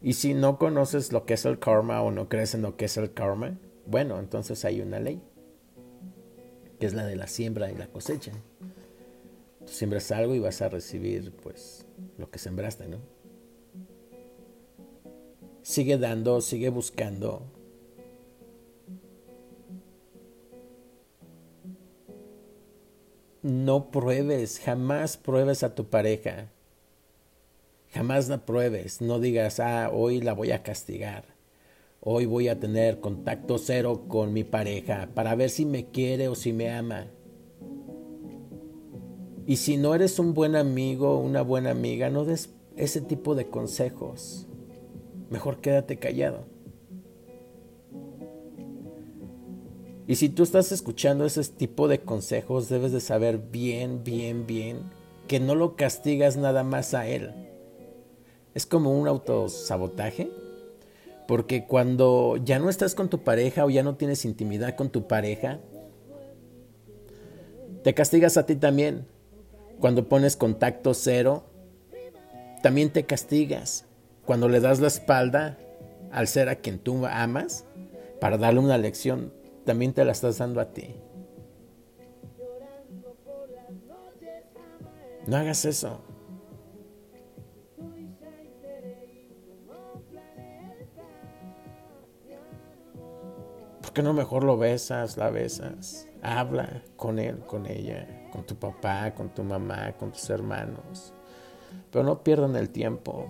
Y 0.00 0.12
si 0.12 0.34
no 0.34 0.56
conoces 0.56 1.10
lo 1.10 1.26
que 1.26 1.34
es 1.34 1.44
el 1.44 1.58
karma 1.58 2.00
o 2.00 2.12
no 2.12 2.28
crees 2.28 2.54
en 2.54 2.62
lo 2.62 2.76
que 2.76 2.84
es 2.84 2.96
el 2.96 3.12
karma, 3.12 3.58
bueno, 3.86 4.20
entonces 4.20 4.64
hay 4.64 4.80
una 4.82 5.00
ley, 5.00 5.20
que 6.78 6.86
es 6.86 6.94
la 6.94 7.04
de 7.04 7.16
la 7.16 7.26
siembra 7.26 7.72
y 7.72 7.74
la 7.74 7.88
cosecha. 7.88 8.30
Tú 9.66 9.72
siembras 9.72 10.12
algo 10.12 10.36
y 10.36 10.38
vas 10.38 10.62
a 10.62 10.68
recibir 10.68 11.32
pues 11.42 11.86
lo 12.18 12.30
que 12.30 12.38
sembraste, 12.38 12.86
¿no? 12.86 12.98
Sigue 15.62 15.98
dando, 15.98 16.40
sigue 16.40 16.68
buscando, 16.68 17.42
no 23.42 23.90
pruebes, 23.90 24.60
jamás 24.60 25.16
pruebes 25.16 25.64
a 25.64 25.74
tu 25.74 25.86
pareja. 25.86 26.52
Jamás 27.92 28.30
la 28.30 28.46
pruebes, 28.46 29.02
no 29.02 29.20
digas, 29.20 29.60
ah, 29.60 29.90
hoy 29.92 30.22
la 30.22 30.32
voy 30.32 30.50
a 30.50 30.62
castigar. 30.62 31.24
Hoy 32.00 32.24
voy 32.24 32.48
a 32.48 32.58
tener 32.58 33.00
contacto 33.00 33.58
cero 33.58 34.06
con 34.08 34.32
mi 34.32 34.44
pareja 34.44 35.10
para 35.14 35.34
ver 35.34 35.50
si 35.50 35.66
me 35.66 35.90
quiere 35.90 36.28
o 36.28 36.34
si 36.34 36.54
me 36.54 36.70
ama. 36.70 37.08
Y 39.46 39.56
si 39.56 39.76
no 39.76 39.94
eres 39.94 40.18
un 40.18 40.32
buen 40.32 40.56
amigo 40.56 41.18
una 41.18 41.42
buena 41.42 41.70
amiga, 41.70 42.08
no 42.08 42.24
des 42.24 42.50
ese 42.76 43.02
tipo 43.02 43.34
de 43.34 43.48
consejos. 43.48 44.46
Mejor 45.28 45.60
quédate 45.60 45.98
callado. 45.98 46.46
Y 50.06 50.16
si 50.16 50.30
tú 50.30 50.42
estás 50.42 50.72
escuchando 50.72 51.26
ese 51.26 51.44
tipo 51.44 51.88
de 51.88 52.00
consejos, 52.00 52.70
debes 52.70 52.92
de 52.92 53.00
saber 53.00 53.38
bien, 53.38 54.02
bien, 54.02 54.46
bien 54.46 54.78
que 55.28 55.40
no 55.40 55.54
lo 55.54 55.76
castigas 55.76 56.36
nada 56.36 56.64
más 56.64 56.94
a 56.94 57.06
él. 57.06 57.41
Es 58.54 58.66
como 58.66 58.98
un 58.98 59.08
autosabotaje. 59.08 60.30
Porque 61.28 61.66
cuando 61.66 62.36
ya 62.36 62.58
no 62.58 62.68
estás 62.68 62.94
con 62.94 63.08
tu 63.08 63.22
pareja 63.22 63.64
o 63.64 63.70
ya 63.70 63.82
no 63.82 63.96
tienes 63.96 64.24
intimidad 64.24 64.74
con 64.74 64.90
tu 64.90 65.06
pareja, 65.06 65.60
te 67.82 67.94
castigas 67.94 68.36
a 68.36 68.46
ti 68.46 68.56
también. 68.56 69.06
Cuando 69.80 70.08
pones 70.08 70.36
contacto 70.36 70.94
cero, 70.94 71.44
también 72.62 72.90
te 72.90 73.04
castigas. 73.04 73.86
Cuando 74.26 74.48
le 74.48 74.60
das 74.60 74.80
la 74.80 74.88
espalda 74.88 75.58
al 76.10 76.28
ser 76.28 76.48
a 76.48 76.56
quien 76.56 76.78
tú 76.78 77.06
amas, 77.06 77.64
para 78.20 78.38
darle 78.38 78.60
una 78.60 78.78
lección, 78.78 79.32
también 79.64 79.92
te 79.92 80.04
la 80.04 80.12
estás 80.12 80.38
dando 80.38 80.60
a 80.60 80.72
ti. 80.72 80.94
No 85.26 85.36
hagas 85.36 85.64
eso. 85.64 86.00
¿Por 93.92 93.96
qué 93.96 94.02
no 94.04 94.14
mejor 94.14 94.42
lo 94.42 94.56
besas, 94.56 95.18
la 95.18 95.28
besas? 95.28 96.08
Habla 96.22 96.82
con 96.96 97.18
él, 97.18 97.40
con 97.40 97.66
ella, 97.66 98.08
con 98.32 98.42
tu 98.46 98.56
papá, 98.56 99.12
con 99.14 99.28
tu 99.28 99.44
mamá, 99.44 99.92
con 99.98 100.12
tus 100.12 100.30
hermanos. 100.30 101.12
Pero 101.90 102.02
no 102.02 102.22
pierdan 102.22 102.56
el 102.56 102.70
tiempo. 102.70 103.26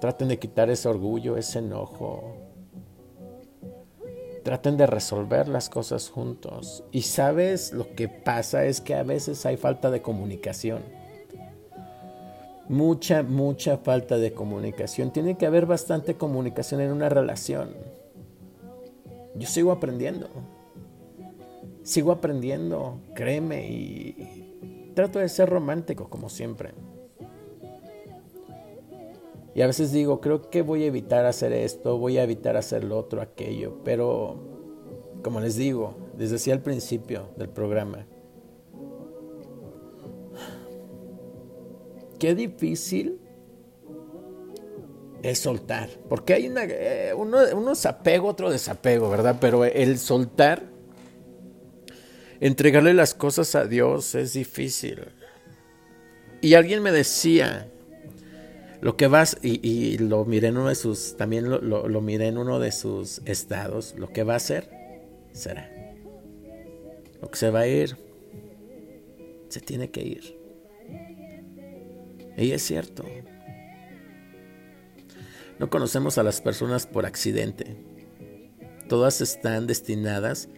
Traten 0.00 0.28
de 0.28 0.38
quitar 0.38 0.70
ese 0.70 0.88
orgullo, 0.88 1.36
ese 1.36 1.58
enojo. 1.58 2.38
Traten 4.44 4.78
de 4.78 4.86
resolver 4.86 5.46
las 5.46 5.68
cosas 5.68 6.08
juntos. 6.08 6.82
Y 6.90 7.02
sabes, 7.02 7.74
lo 7.74 7.94
que 7.94 8.08
pasa 8.08 8.64
es 8.64 8.80
que 8.80 8.94
a 8.94 9.02
veces 9.02 9.44
hay 9.44 9.58
falta 9.58 9.90
de 9.90 10.00
comunicación. 10.00 10.80
Mucha, 12.66 13.22
mucha 13.22 13.76
falta 13.76 14.16
de 14.16 14.32
comunicación. 14.32 15.12
Tiene 15.12 15.36
que 15.36 15.44
haber 15.44 15.66
bastante 15.66 16.14
comunicación 16.14 16.80
en 16.80 16.92
una 16.92 17.10
relación. 17.10 17.89
Yo 19.40 19.48
sigo 19.48 19.72
aprendiendo. 19.72 20.28
Sigo 21.82 22.12
aprendiendo, 22.12 23.00
créeme, 23.14 23.70
y 23.70 24.92
trato 24.94 25.18
de 25.18 25.30
ser 25.30 25.48
romántico 25.48 26.10
como 26.10 26.28
siempre. 26.28 26.74
Y 29.54 29.62
a 29.62 29.66
veces 29.66 29.92
digo, 29.92 30.20
creo 30.20 30.50
que 30.50 30.60
voy 30.60 30.84
a 30.84 30.86
evitar 30.88 31.24
hacer 31.24 31.54
esto, 31.54 31.96
voy 31.96 32.18
a 32.18 32.22
evitar 32.22 32.56
hacer 32.56 32.84
lo 32.84 32.98
otro, 32.98 33.22
aquello. 33.22 33.78
Pero, 33.82 34.36
como 35.22 35.40
les 35.40 35.56
digo, 35.56 35.94
desde 36.18 36.34
decía 36.34 36.52
al 36.52 36.60
principio 36.60 37.28
del 37.38 37.48
programa, 37.48 38.06
qué 42.18 42.34
difícil 42.34 43.18
es 45.22 45.38
soltar. 45.38 45.88
Porque 46.08 46.34
hay 46.34 46.48
una, 46.48 46.64
eh, 46.64 47.12
uno, 47.14 47.38
uno 47.54 47.72
es 47.72 47.86
apego, 47.86 48.28
otro 48.28 48.50
desapego, 48.50 49.10
¿verdad? 49.10 49.36
Pero 49.40 49.64
el 49.64 49.98
soltar, 49.98 50.64
entregarle 52.40 52.94
las 52.94 53.14
cosas 53.14 53.54
a 53.54 53.66
Dios 53.66 54.14
es 54.14 54.32
difícil. 54.32 55.00
Y 56.40 56.54
alguien 56.54 56.82
me 56.82 56.90
decía, 56.90 57.68
lo 58.80 58.96
que 58.96 59.08
vas, 59.08 59.36
y, 59.42 59.98
lo 59.98 60.24
miré 60.24 60.48
en 60.48 60.56
uno 60.56 60.68
de 60.68 60.74
sus, 60.74 61.16
también 61.16 61.50
lo, 61.50 61.60
lo, 61.60 62.00
miré 62.00 62.28
en 62.28 62.38
uno 62.38 62.58
de 62.58 62.72
sus 62.72 63.20
estados, 63.26 63.94
lo 63.98 64.10
que 64.10 64.24
va 64.24 64.34
a 64.34 64.36
hacer, 64.36 64.70
será. 65.32 65.70
Lo 67.20 67.30
que 67.30 67.36
se 67.36 67.50
va 67.50 67.60
a 67.60 67.66
ir, 67.66 67.96
se 69.50 69.60
tiene 69.60 69.90
que 69.90 70.02
ir. 70.02 70.40
Y 72.38 72.52
es 72.52 72.62
cierto. 72.62 73.04
No 75.60 75.68
conocemos 75.68 76.16
a 76.16 76.22
las 76.22 76.40
personas 76.40 76.86
por 76.86 77.04
accidente. 77.04 77.76
Todas 78.88 79.20
están 79.20 79.66
destinadas 79.66 80.48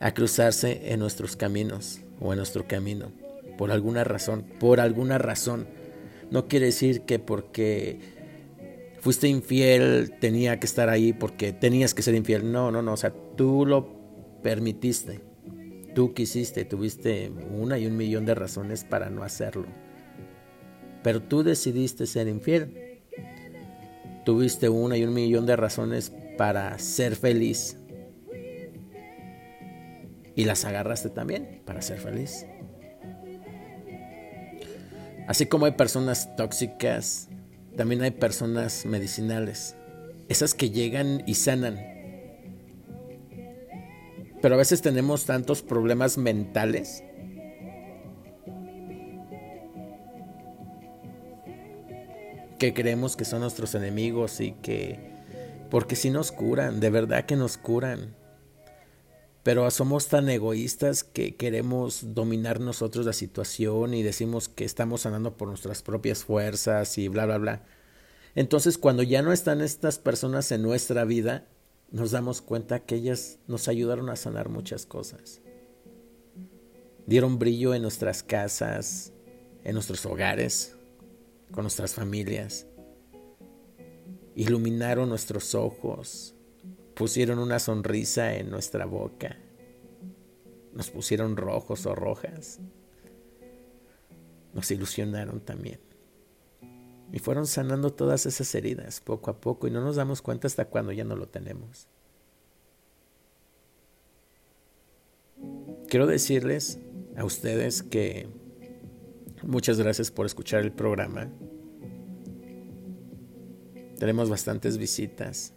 a 0.00 0.12
cruzarse 0.12 0.92
en 0.92 1.00
nuestros 1.00 1.34
caminos 1.34 2.02
o 2.20 2.30
en 2.34 2.36
nuestro 2.36 2.68
camino. 2.68 3.10
Por 3.56 3.72
alguna 3.72 4.04
razón, 4.04 4.44
por 4.60 4.80
alguna 4.80 5.16
razón 5.16 5.66
no 6.30 6.46
quiere 6.46 6.66
decir 6.66 7.06
que 7.06 7.18
porque 7.18 8.00
fuiste 9.00 9.28
infiel 9.28 10.12
tenía 10.20 10.60
que 10.60 10.66
estar 10.66 10.90
ahí 10.90 11.14
porque 11.14 11.54
tenías 11.54 11.94
que 11.94 12.02
ser 12.02 12.14
infiel. 12.14 12.52
No, 12.52 12.70
no, 12.70 12.82
no. 12.82 12.92
O 12.92 12.98
sea, 12.98 13.14
tú 13.38 13.64
lo 13.64 13.88
permitiste. 14.42 15.22
Tú 15.94 16.12
quisiste, 16.12 16.66
tuviste 16.66 17.32
una 17.50 17.78
y 17.78 17.86
un 17.86 17.96
millón 17.96 18.26
de 18.26 18.34
razones 18.34 18.84
para 18.84 19.08
no 19.08 19.22
hacerlo. 19.22 19.64
Pero 21.02 21.22
tú 21.22 21.42
decidiste 21.42 22.06
ser 22.06 22.28
infiel. 22.28 22.83
Tuviste 24.24 24.68
una 24.68 24.96
y 24.96 25.04
un 25.04 25.14
millón 25.14 25.46
de 25.46 25.54
razones 25.56 26.12
para 26.36 26.78
ser 26.78 27.14
feliz. 27.14 27.76
Y 30.34 30.44
las 30.46 30.64
agarraste 30.64 31.10
también 31.10 31.62
para 31.64 31.82
ser 31.82 32.00
feliz. 32.00 32.46
Así 35.28 35.46
como 35.46 35.66
hay 35.66 35.72
personas 35.72 36.34
tóxicas, 36.36 37.28
también 37.76 38.02
hay 38.02 38.10
personas 38.10 38.84
medicinales. 38.84 39.76
Esas 40.28 40.54
que 40.54 40.70
llegan 40.70 41.22
y 41.26 41.34
sanan. 41.34 41.78
Pero 44.42 44.54
a 44.54 44.58
veces 44.58 44.82
tenemos 44.82 45.24
tantos 45.24 45.62
problemas 45.62 46.18
mentales 46.18 47.03
que 52.64 52.72
creemos 52.72 53.14
que 53.14 53.26
son 53.26 53.40
nuestros 53.40 53.74
enemigos 53.74 54.40
y 54.40 54.52
que 54.52 55.12
porque 55.70 55.96
si 55.96 56.08
nos 56.08 56.32
curan, 56.32 56.80
de 56.80 56.88
verdad 56.88 57.26
que 57.26 57.36
nos 57.36 57.58
curan 57.58 58.14
pero 59.42 59.70
somos 59.70 60.08
tan 60.08 60.30
egoístas 60.30 61.04
que 61.04 61.36
queremos 61.36 62.14
dominar 62.14 62.60
nosotros 62.60 63.04
la 63.04 63.12
situación 63.12 63.92
y 63.92 64.02
decimos 64.02 64.48
que 64.48 64.64
estamos 64.64 65.02
sanando 65.02 65.36
por 65.36 65.48
nuestras 65.48 65.82
propias 65.82 66.24
fuerzas 66.24 66.96
y 66.96 67.08
bla, 67.08 67.26
bla, 67.26 67.36
bla. 67.36 67.62
Entonces 68.34 68.78
cuando 68.78 69.02
ya 69.02 69.20
no 69.20 69.32
están 69.32 69.60
estas 69.60 69.98
personas 69.98 70.50
en 70.50 70.62
nuestra 70.62 71.04
vida, 71.04 71.46
nos 71.90 72.10
damos 72.10 72.40
cuenta 72.40 72.80
que 72.80 72.94
ellas 72.94 73.38
nos 73.46 73.68
ayudaron 73.68 74.08
a 74.08 74.16
sanar 74.16 74.48
muchas 74.48 74.86
cosas. 74.86 75.42
Dieron 77.06 77.38
brillo 77.38 77.74
en 77.74 77.82
nuestras 77.82 78.22
casas, 78.22 79.12
en 79.62 79.74
nuestros 79.74 80.06
hogares, 80.06 80.73
con 81.54 81.62
nuestras 81.62 81.94
familias. 81.94 82.66
Iluminaron 84.34 85.08
nuestros 85.08 85.54
ojos, 85.54 86.34
pusieron 86.96 87.38
una 87.38 87.60
sonrisa 87.60 88.34
en 88.34 88.50
nuestra 88.50 88.86
boca, 88.86 89.38
nos 90.72 90.90
pusieron 90.90 91.36
rojos 91.36 91.86
o 91.86 91.94
rojas, 91.94 92.58
nos 94.52 94.68
ilusionaron 94.72 95.38
también. 95.38 95.78
Y 97.12 97.20
fueron 97.20 97.46
sanando 97.46 97.92
todas 97.92 98.26
esas 98.26 98.52
heridas 98.56 99.00
poco 99.00 99.30
a 99.30 99.40
poco 99.40 99.68
y 99.68 99.70
no 99.70 99.80
nos 99.80 99.94
damos 99.94 100.22
cuenta 100.22 100.48
hasta 100.48 100.64
cuando 100.64 100.90
ya 100.90 101.04
no 101.04 101.14
lo 101.14 101.28
tenemos. 101.28 101.86
Quiero 105.88 106.08
decirles 106.08 106.80
a 107.16 107.24
ustedes 107.24 107.84
que 107.84 108.28
muchas 109.46 109.78
gracias 109.78 110.10
por 110.10 110.26
escuchar 110.26 110.62
el 110.62 110.72
programa. 110.72 111.30
Tenemos 113.98 114.28
bastantes 114.28 114.76
visitas. 114.76 115.54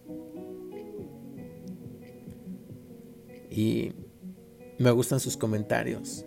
y 3.58 3.92
me 4.78 4.92
gustan 4.92 5.20
sus 5.20 5.36
comentarios. 5.36 6.24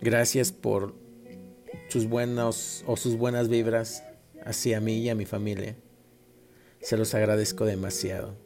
Gracias 0.00 0.52
por 0.52 0.94
sus 1.88 2.06
buenos 2.06 2.84
o 2.86 2.96
sus 2.96 3.16
buenas 3.16 3.48
vibras 3.48 4.04
hacia 4.44 4.80
mí 4.80 4.98
y 4.98 5.08
a 5.08 5.16
mi 5.16 5.26
familia. 5.26 5.76
Se 6.80 6.96
los 6.96 7.12
agradezco 7.14 7.64
demasiado. 7.64 8.36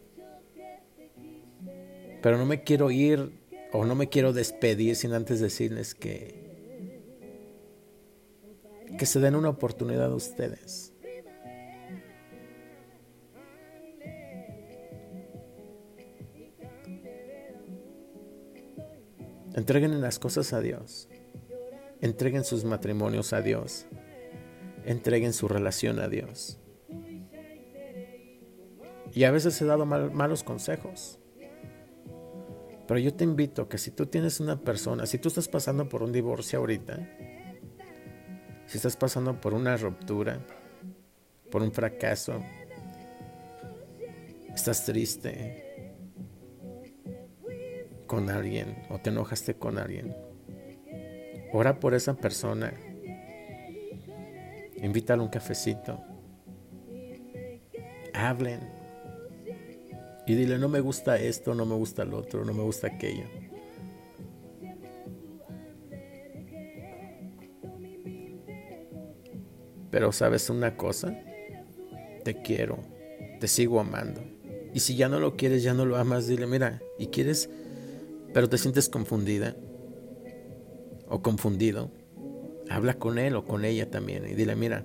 Pero 2.23 2.39
no 2.39 2.47
me 2.47 2.63
quiero 2.65 2.91
ir 2.91 3.31
o 3.77 3.85
no 3.85 3.95
me 3.95 4.09
quiero 4.09 4.33
despedir 4.33 4.97
sin 4.97 5.13
antes 5.13 5.39
decirles 5.41 5.95
que 5.95 6.47
que 8.99 9.05
se 9.05 9.21
den 9.21 9.35
una 9.35 9.51
oportunidad 9.51 10.11
a 10.11 10.15
ustedes. 10.15 10.95
Entreguen 19.55 20.01
las 20.01 20.19
cosas 20.19 20.53
a 20.53 20.61
Dios. 20.61 21.09
Entreguen 22.01 22.45
sus 22.45 22.65
matrimonios 22.65 23.33
a 23.33 23.43
Dios. 23.43 23.87
Entreguen 24.85 25.33
su 25.33 25.49
relación 25.49 25.99
a 25.99 26.09
Dios. 26.09 26.59
Y 29.13 29.25
a 29.25 29.31
veces 29.31 29.61
he 29.61 29.65
dado 29.65 29.85
malos 29.85 30.45
consejos. 30.45 31.19
Pero 32.87 33.01
yo 33.01 33.15
te 33.15 33.25
invito 33.25 33.69
que 33.69 33.79
si 33.79 33.91
tú 33.91 34.07
tienes 34.07 34.39
una 34.41 34.61
persona, 34.61 35.07
si 35.07 35.19
tú 35.19 35.29
estás 35.29 35.49
pasando 35.49 35.89
por 35.89 36.03
un 36.03 36.13
divorcio 36.13 36.61
ahorita, 36.61 36.99
si 38.67 38.77
estás 38.77 38.97
pasando 38.97 39.41
por 39.41 39.55
una 39.55 39.77
ruptura, 39.77 40.41
por 41.51 41.63
un 41.63 41.73
fracaso, 41.73 42.41
estás 44.55 44.85
triste, 44.85 45.95
con 48.07 48.31
alguien 48.31 48.85
o 48.89 48.99
te 48.99 49.11
enojaste 49.11 49.55
con 49.55 49.79
alguien, 49.79 50.17
ora 51.53 51.81
por 51.81 51.95
esa 51.95 52.15
persona. 52.15 52.73
Invítalo 54.77 55.23
a 55.23 55.25
un 55.25 55.31
cafecito. 55.31 56.01
Hablen 58.15 58.76
y 60.27 60.35
dile, 60.35 60.59
no 60.59 60.69
me 60.69 60.81
gusta 60.81 61.19
esto, 61.19 61.55
no 61.55 61.65
me 61.65 61.77
gusta 61.77 62.03
el 62.03 62.13
otro, 62.13 62.45
no 62.45 62.53
me 62.53 62.63
gusta 62.63 62.89
aquello. 62.89 63.25
Pero 69.91 70.13
sabes 70.13 70.51
una 70.51 70.77
cosa, 70.77 71.17
te 72.25 72.43
quiero, 72.43 72.79
te 73.41 73.47
sigo 73.47 73.79
amando. 73.79 74.21
Y 74.75 74.81
si 74.81 74.97
ya 74.97 75.09
no 75.09 75.21
lo 75.21 75.37
quieres, 75.37 75.63
ya 75.63 75.75
no 75.75 75.87
lo 75.87 75.97
amas, 75.97 76.27
dile, 76.27 76.47
mira, 76.47 76.83
y 76.99 77.07
quieres, 77.07 77.49
pero 78.35 78.49
te 78.49 78.59
sientes 78.59 78.89
confundida 78.89 79.57
o 81.09 81.23
confundido, 81.23 81.93
habla 82.69 82.95
con 82.95 83.19
él 83.19 83.37
o 83.37 83.47
con 83.47 83.65
ella 83.65 83.91
también 83.91 84.29
y 84.29 84.35
dile, 84.35 84.57
mira, 84.57 84.85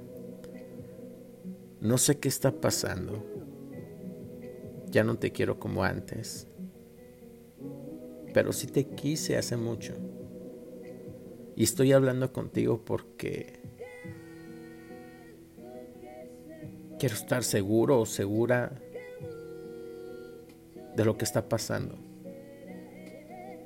no 1.82 1.97
sé 1.97 2.19
qué 2.19 2.30
está 2.30 2.51
pasando, 2.51 3.25
ya 4.91 5.04
no 5.04 5.17
te 5.17 5.32
quiero 5.32 5.60
como 5.60 5.84
antes, 5.84 6.47
pero 8.34 8.54
sí 8.54 8.67
te 8.67 8.86
quise 8.86 9.38
hace 9.38 9.58
mucho. 9.58 9.93
Y 11.56 11.63
estoy 11.63 11.93
hablando 11.93 12.32
contigo 12.32 12.84
porque 12.84 13.60
quiero 16.99 17.15
estar 17.15 17.43
seguro 17.43 17.99
o 17.99 18.06
segura 18.06 18.82
de 20.95 21.06
lo 21.06 21.17
que 21.17 21.25
está 21.25 21.47
pasando. 21.47 21.95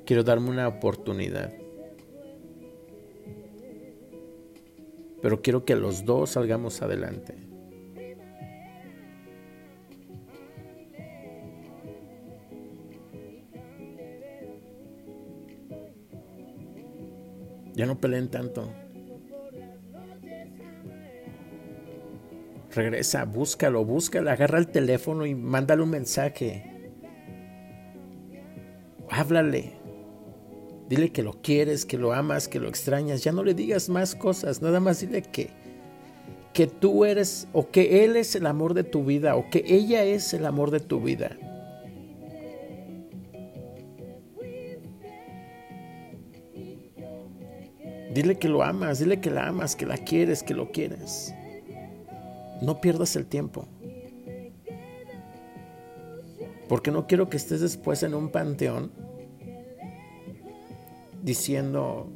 Quiero 0.04 0.22
darme 0.22 0.50
una 0.50 0.68
oportunidad. 0.68 1.52
Pero 5.20 5.42
quiero 5.42 5.64
que 5.64 5.74
los 5.74 6.04
dos 6.04 6.30
salgamos 6.30 6.82
adelante. 6.82 7.45
Ya 17.76 17.86
no 17.86 18.00
peleen 18.00 18.28
tanto. 18.28 18.72
Regresa, 22.74 23.24
búscalo, 23.24 23.84
búscalo, 23.84 24.30
agarra 24.30 24.58
el 24.58 24.68
teléfono 24.68 25.24
y 25.24 25.34
mándale 25.34 25.82
un 25.82 25.90
mensaje. 25.90 26.64
Háblale. 29.08 29.74
Dile 30.88 31.10
que 31.10 31.22
lo 31.22 31.40
quieres, 31.42 31.86
que 31.86 31.98
lo 31.98 32.12
amas, 32.12 32.48
que 32.48 32.58
lo 32.58 32.68
extrañas. 32.68 33.22
Ya 33.22 33.32
no 33.32 33.44
le 33.44 33.54
digas 33.54 33.88
más 33.88 34.14
cosas, 34.14 34.62
nada 34.62 34.80
más 34.80 35.00
dile 35.00 35.22
que 35.22 35.50
que 36.56 36.66
tú 36.66 37.04
eres 37.04 37.48
o 37.52 37.68
que 37.68 38.02
él 38.02 38.16
es 38.16 38.34
el 38.34 38.46
amor 38.46 38.72
de 38.72 38.82
tu 38.82 39.04
vida 39.04 39.36
o 39.36 39.50
que 39.50 39.62
ella 39.68 40.04
es 40.04 40.32
el 40.32 40.46
amor 40.46 40.70
de 40.70 40.80
tu 40.80 41.02
vida. 41.02 41.36
Dile 48.16 48.38
que 48.38 48.48
lo 48.48 48.62
amas, 48.62 48.98
dile 48.98 49.20
que 49.20 49.30
la 49.30 49.46
amas, 49.46 49.76
que 49.76 49.84
la 49.84 49.98
quieres, 49.98 50.42
que 50.42 50.54
lo 50.54 50.72
quieres. 50.72 51.34
No 52.62 52.80
pierdas 52.80 53.14
el 53.14 53.26
tiempo. 53.26 53.68
Porque 56.66 56.90
no 56.90 57.06
quiero 57.06 57.28
que 57.28 57.36
estés 57.36 57.60
después 57.60 58.02
en 58.04 58.14
un 58.14 58.30
panteón 58.30 58.90
diciendo, 61.22 62.08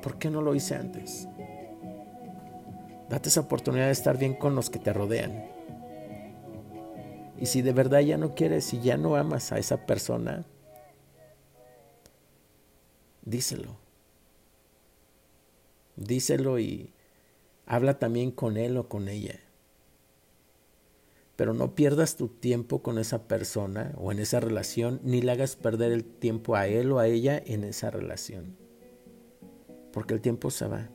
¿por 0.00 0.16
qué 0.20 0.30
no 0.30 0.42
lo 0.42 0.54
hice 0.54 0.76
antes? 0.76 1.26
Date 3.08 3.30
esa 3.30 3.40
oportunidad 3.40 3.86
de 3.86 3.90
estar 3.90 4.16
bien 4.16 4.34
con 4.34 4.54
los 4.54 4.70
que 4.70 4.78
te 4.78 4.92
rodean. 4.92 5.44
Y 7.40 7.46
si 7.46 7.62
de 7.62 7.72
verdad 7.72 7.98
ya 7.98 8.16
no 8.16 8.36
quieres 8.36 8.72
y 8.74 8.80
ya 8.80 8.96
no 8.96 9.16
amas 9.16 9.50
a 9.50 9.58
esa 9.58 9.86
persona, 9.86 10.44
díselo. 13.22 13.82
Díselo 15.96 16.58
y 16.58 16.92
habla 17.66 17.98
también 17.98 18.30
con 18.30 18.56
él 18.56 18.76
o 18.76 18.88
con 18.88 19.08
ella. 19.08 19.40
Pero 21.36 21.52
no 21.52 21.74
pierdas 21.74 22.16
tu 22.16 22.28
tiempo 22.28 22.82
con 22.82 22.98
esa 22.98 23.26
persona 23.26 23.92
o 23.96 24.12
en 24.12 24.20
esa 24.20 24.40
relación, 24.40 25.00
ni 25.02 25.20
le 25.20 25.32
hagas 25.32 25.56
perder 25.56 25.92
el 25.92 26.04
tiempo 26.04 26.54
a 26.54 26.68
él 26.68 26.92
o 26.92 26.98
a 26.98 27.08
ella 27.08 27.42
en 27.44 27.64
esa 27.64 27.90
relación. 27.90 28.56
Porque 29.92 30.14
el 30.14 30.20
tiempo 30.20 30.50
se 30.50 30.66
va. 30.66 30.88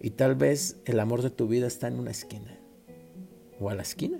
Y 0.00 0.10
tal 0.10 0.34
vez 0.34 0.76
el 0.84 1.00
amor 1.00 1.22
de 1.22 1.30
tu 1.30 1.48
vida 1.48 1.66
está 1.66 1.88
en 1.88 1.98
una 1.98 2.10
esquina. 2.10 2.58
O 3.58 3.70
a 3.70 3.74
la 3.74 3.82
esquina. 3.82 4.18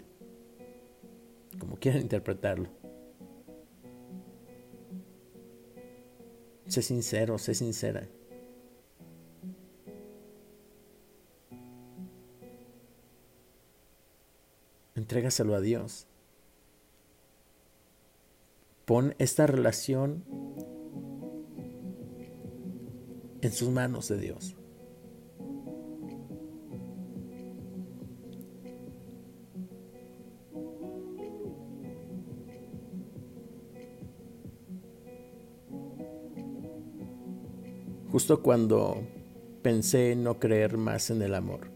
Como 1.58 1.76
quieran 1.76 2.02
interpretarlo. 2.02 2.70
Sé 6.66 6.82
sincero, 6.82 7.38
sé 7.38 7.54
sincera. 7.54 8.08
Entrégaselo 15.06 15.54
a 15.54 15.60
Dios. 15.60 16.08
Pon 18.86 19.14
esta 19.20 19.46
relación 19.46 20.24
en 23.40 23.52
sus 23.52 23.70
manos 23.70 24.08
de 24.08 24.18
Dios. 24.18 24.56
Justo 38.10 38.42
cuando 38.42 39.04
pensé 39.62 40.16
no 40.16 40.40
creer 40.40 40.76
más 40.76 41.10
en 41.10 41.22
el 41.22 41.36
amor. 41.36 41.75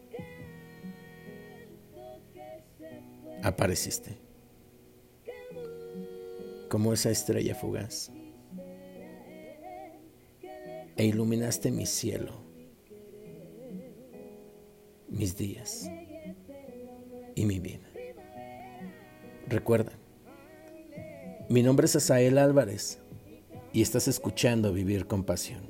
Apareciste, 3.43 4.19
como 6.69 6.93
esa 6.93 7.11
estrella 7.11 7.55
fugaz, 7.55 8.11
e 10.97 11.07
iluminaste 11.07 11.71
mi 11.71 11.87
cielo, 11.87 12.43
mis 15.09 15.37
días 15.37 15.91
y 17.35 17.47
mi 17.47 17.59
vida. 17.59 17.89
Recuerda, 19.49 19.93
mi 21.49 21.63
nombre 21.63 21.87
es 21.87 21.97
Asael 21.97 22.39
Álvarez 22.39 23.01
y 23.73 23.83
estás 23.83 24.09
escuchando 24.09 24.73
Vivir 24.73 25.07
con 25.07 25.25
Pasión. 25.25 25.70